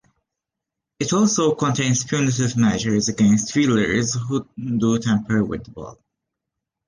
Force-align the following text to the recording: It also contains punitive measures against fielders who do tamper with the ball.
It 0.99 1.13
also 1.13 1.53
contains 1.53 2.03
punitive 2.03 2.57
measures 2.57 3.07
against 3.07 3.51
fielders 3.51 4.15
who 4.15 4.47
do 4.57 4.97
tamper 4.97 5.43
with 5.45 5.65
the 5.65 5.69
ball. 5.69 5.99